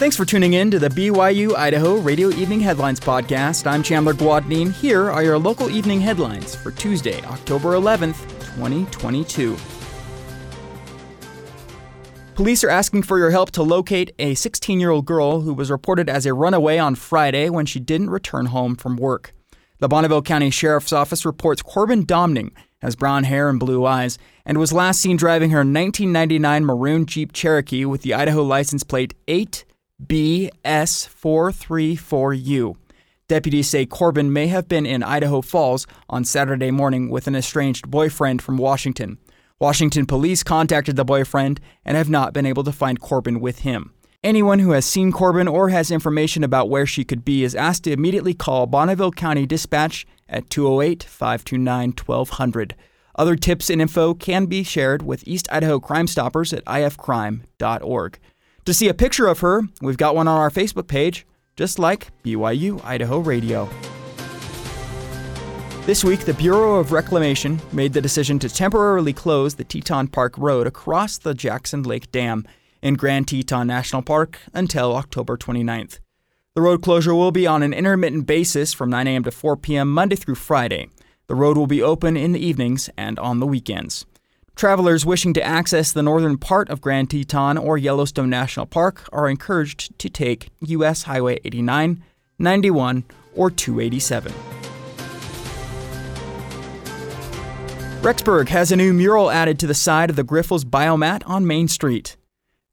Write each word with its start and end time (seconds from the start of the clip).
Thanks 0.00 0.16
for 0.16 0.24
tuning 0.24 0.54
in 0.54 0.70
to 0.70 0.78
the 0.78 0.88
BYU 0.88 1.54
Idaho 1.54 1.98
Radio 1.98 2.30
Evening 2.30 2.60
Headlines 2.60 2.98
Podcast. 2.98 3.66
I'm 3.66 3.82
Chandler 3.82 4.14
Guadnine. 4.14 4.72
Here 4.72 5.10
are 5.10 5.22
your 5.22 5.38
local 5.38 5.68
evening 5.68 6.00
headlines 6.00 6.54
for 6.54 6.70
Tuesday, 6.70 7.20
October 7.24 7.74
11th, 7.74 8.18
2022. 8.56 9.58
Police 12.34 12.64
are 12.64 12.70
asking 12.70 13.02
for 13.02 13.18
your 13.18 13.30
help 13.30 13.50
to 13.50 13.62
locate 13.62 14.10
a 14.18 14.34
16 14.36 14.80
year 14.80 14.88
old 14.88 15.04
girl 15.04 15.42
who 15.42 15.52
was 15.52 15.70
reported 15.70 16.08
as 16.08 16.24
a 16.24 16.32
runaway 16.32 16.78
on 16.78 16.94
Friday 16.94 17.50
when 17.50 17.66
she 17.66 17.78
didn't 17.78 18.08
return 18.08 18.46
home 18.46 18.76
from 18.76 18.96
work. 18.96 19.34
The 19.80 19.88
Bonneville 19.88 20.22
County 20.22 20.48
Sheriff's 20.48 20.94
Office 20.94 21.26
reports 21.26 21.60
Corbin 21.60 22.06
Domning 22.06 22.52
has 22.80 22.96
brown 22.96 23.24
hair 23.24 23.50
and 23.50 23.60
blue 23.60 23.84
eyes 23.84 24.16
and 24.46 24.56
was 24.56 24.72
last 24.72 25.02
seen 25.02 25.18
driving 25.18 25.50
her 25.50 25.58
1999 25.58 26.64
maroon 26.64 27.04
Jeep 27.04 27.34
Cherokee 27.34 27.84
with 27.84 28.00
the 28.00 28.14
Idaho 28.14 28.42
license 28.42 28.82
plate 28.82 29.12
8 29.28 29.66
BS434U. 30.06 32.76
Deputies 33.28 33.68
say 33.68 33.86
Corbin 33.86 34.32
may 34.32 34.48
have 34.48 34.66
been 34.66 34.84
in 34.84 35.02
Idaho 35.02 35.40
Falls 35.40 35.86
on 36.08 36.24
Saturday 36.24 36.70
morning 36.70 37.10
with 37.10 37.28
an 37.28 37.36
estranged 37.36 37.90
boyfriend 37.90 38.42
from 38.42 38.56
Washington. 38.56 39.18
Washington 39.60 40.06
police 40.06 40.42
contacted 40.42 40.96
the 40.96 41.04
boyfriend 41.04 41.60
and 41.84 41.96
have 41.96 42.10
not 42.10 42.32
been 42.32 42.46
able 42.46 42.64
to 42.64 42.72
find 42.72 42.98
Corbin 42.98 43.40
with 43.40 43.60
him. 43.60 43.94
Anyone 44.24 44.58
who 44.58 44.72
has 44.72 44.84
seen 44.84 45.12
Corbin 45.12 45.48
or 45.48 45.68
has 45.68 45.90
information 45.90 46.42
about 46.42 46.68
where 46.68 46.86
she 46.86 47.04
could 47.04 47.24
be 47.24 47.44
is 47.44 47.54
asked 47.54 47.84
to 47.84 47.92
immediately 47.92 48.34
call 48.34 48.66
Bonneville 48.66 49.12
County 49.12 49.46
Dispatch 49.46 50.06
at 50.28 50.50
208 50.50 51.04
529 51.04 51.94
1200. 52.04 52.74
Other 53.14 53.36
tips 53.36 53.70
and 53.70 53.80
info 53.80 54.14
can 54.14 54.46
be 54.46 54.62
shared 54.62 55.02
with 55.02 55.26
East 55.26 55.48
Idaho 55.52 55.78
Crime 55.78 56.06
Stoppers 56.06 56.52
at 56.52 56.64
ifcrime.org. 56.64 58.18
To 58.70 58.74
see 58.74 58.86
a 58.86 58.94
picture 58.94 59.26
of 59.26 59.40
her, 59.40 59.62
we've 59.80 59.96
got 59.96 60.14
one 60.14 60.28
on 60.28 60.38
our 60.38 60.48
Facebook 60.48 60.86
page, 60.86 61.26
just 61.56 61.80
like 61.80 62.06
BYU 62.22 62.80
Idaho 62.84 63.18
Radio. 63.18 63.68
This 65.86 66.04
week, 66.04 66.20
the 66.20 66.34
Bureau 66.34 66.76
of 66.76 66.92
Reclamation 66.92 67.60
made 67.72 67.92
the 67.92 68.00
decision 68.00 68.38
to 68.38 68.48
temporarily 68.48 69.12
close 69.12 69.56
the 69.56 69.64
Teton 69.64 70.06
Park 70.06 70.38
Road 70.38 70.68
across 70.68 71.18
the 71.18 71.34
Jackson 71.34 71.82
Lake 71.82 72.12
Dam 72.12 72.46
in 72.80 72.94
Grand 72.94 73.26
Teton 73.26 73.66
National 73.66 74.02
Park 74.02 74.38
until 74.54 74.94
October 74.94 75.36
29th. 75.36 75.98
The 76.54 76.62
road 76.62 76.80
closure 76.80 77.16
will 77.16 77.32
be 77.32 77.48
on 77.48 77.64
an 77.64 77.74
intermittent 77.74 78.28
basis 78.28 78.72
from 78.72 78.88
9 78.88 79.08
a.m. 79.08 79.24
to 79.24 79.32
4 79.32 79.56
p.m. 79.56 79.90
Monday 79.92 80.14
through 80.14 80.36
Friday. 80.36 80.88
The 81.26 81.34
road 81.34 81.58
will 81.58 81.66
be 81.66 81.82
open 81.82 82.16
in 82.16 82.30
the 82.30 82.46
evenings 82.46 82.88
and 82.96 83.18
on 83.18 83.40
the 83.40 83.48
weekends. 83.48 84.06
Travelers 84.60 85.06
wishing 85.06 85.32
to 85.32 85.42
access 85.42 85.90
the 85.90 86.02
northern 86.02 86.36
part 86.36 86.68
of 86.68 86.82
Grand 86.82 87.08
Teton 87.08 87.56
or 87.56 87.78
Yellowstone 87.78 88.28
National 88.28 88.66
Park 88.66 89.08
are 89.10 89.26
encouraged 89.26 89.98
to 89.98 90.10
take 90.10 90.50
U.S. 90.60 91.04
Highway 91.04 91.40
89, 91.42 92.04
91, 92.38 93.04
or 93.34 93.50
287. 93.50 94.30
Rexburg 98.02 98.50
has 98.50 98.70
a 98.70 98.76
new 98.76 98.92
mural 98.92 99.30
added 99.30 99.58
to 99.60 99.66
the 99.66 99.72
side 99.72 100.10
of 100.10 100.16
the 100.16 100.24
Grifols 100.24 100.66
Biomat 100.66 101.22
on 101.26 101.46
Main 101.46 101.66
Street. 101.66 102.18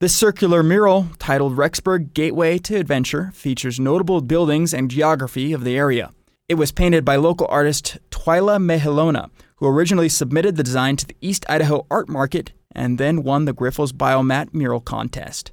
This 0.00 0.12
circular 0.12 0.64
mural, 0.64 1.06
titled 1.20 1.56
Rexburg 1.56 2.12
Gateway 2.14 2.58
to 2.58 2.74
Adventure, 2.74 3.30
features 3.32 3.78
notable 3.78 4.20
buildings 4.22 4.74
and 4.74 4.90
geography 4.90 5.52
of 5.52 5.62
the 5.62 5.76
area. 5.76 6.10
It 6.48 6.54
was 6.54 6.70
painted 6.70 7.04
by 7.04 7.16
local 7.16 7.48
artist 7.50 7.98
Twyla 8.10 8.62
Mehelona, 8.62 9.30
who 9.56 9.66
originally 9.66 10.08
submitted 10.08 10.54
the 10.54 10.62
design 10.62 10.94
to 10.96 11.04
the 11.04 11.16
East 11.20 11.44
Idaho 11.48 11.86
Art 11.90 12.08
Market 12.08 12.52
and 12.70 12.98
then 12.98 13.24
won 13.24 13.46
the 13.46 13.54
Grifols 13.54 13.92
Biomat 13.92 14.54
Mural 14.54 14.80
Contest. 14.80 15.50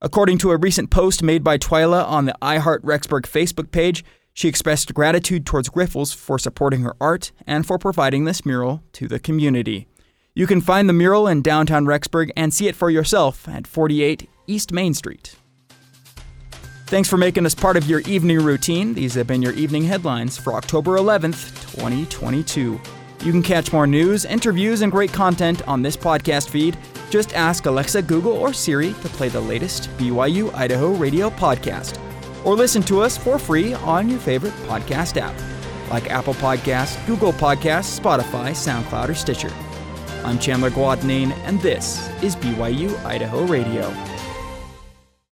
According 0.00 0.38
to 0.38 0.52
a 0.52 0.56
recent 0.56 0.88
post 0.88 1.24
made 1.24 1.42
by 1.42 1.58
Twyla 1.58 2.06
on 2.06 2.26
the 2.26 2.36
iHeart 2.40 2.82
Rexburg 2.82 3.22
Facebook 3.22 3.72
page, 3.72 4.04
she 4.32 4.46
expressed 4.46 4.94
gratitude 4.94 5.44
towards 5.44 5.68
Grifols 5.68 6.14
for 6.14 6.38
supporting 6.38 6.82
her 6.82 6.94
art 7.00 7.32
and 7.44 7.66
for 7.66 7.76
providing 7.76 8.24
this 8.24 8.46
mural 8.46 8.84
to 8.92 9.08
the 9.08 9.18
community. 9.18 9.88
You 10.32 10.46
can 10.46 10.60
find 10.60 10.88
the 10.88 10.92
mural 10.92 11.26
in 11.26 11.42
downtown 11.42 11.86
Rexburg 11.86 12.30
and 12.36 12.54
see 12.54 12.68
it 12.68 12.76
for 12.76 12.88
yourself 12.88 13.48
at 13.48 13.66
48 13.66 14.30
East 14.46 14.70
Main 14.70 14.94
Street. 14.94 15.34
Thanks 16.90 17.08
for 17.08 17.16
making 17.16 17.46
us 17.46 17.54
part 17.54 17.76
of 17.76 17.86
your 17.88 18.00
evening 18.00 18.40
routine. 18.40 18.94
These 18.94 19.14
have 19.14 19.28
been 19.28 19.42
your 19.42 19.52
evening 19.52 19.84
headlines 19.84 20.36
for 20.36 20.54
October 20.54 20.96
11th, 20.96 21.70
2022. 21.70 22.80
You 23.22 23.30
can 23.30 23.44
catch 23.44 23.72
more 23.72 23.86
news, 23.86 24.24
interviews, 24.24 24.80
and 24.80 24.90
great 24.90 25.12
content 25.12 25.62
on 25.68 25.82
this 25.82 25.96
podcast 25.96 26.48
feed. 26.48 26.76
Just 27.08 27.32
ask 27.36 27.66
Alexa, 27.66 28.02
Google, 28.02 28.32
or 28.32 28.52
Siri 28.52 28.88
to 28.88 29.08
play 29.10 29.28
the 29.28 29.40
latest 29.40 29.88
BYU 29.98 30.52
Idaho 30.52 30.92
radio 30.94 31.30
podcast. 31.30 31.96
Or 32.44 32.56
listen 32.56 32.82
to 32.82 33.02
us 33.02 33.16
for 33.16 33.38
free 33.38 33.72
on 33.72 34.08
your 34.08 34.18
favorite 34.18 34.54
podcast 34.66 35.16
app, 35.16 35.36
like 35.92 36.10
Apple 36.10 36.34
Podcasts, 36.34 37.06
Google 37.06 37.32
Podcasts, 37.32 38.00
Spotify, 38.00 38.50
SoundCloud, 38.50 39.10
or 39.10 39.14
Stitcher. 39.14 39.52
I'm 40.24 40.40
Chandler 40.40 40.70
Guadnine, 40.70 41.30
and 41.44 41.60
this 41.60 42.10
is 42.20 42.34
BYU 42.34 42.98
Idaho 43.04 43.44
Radio. 43.44 44.09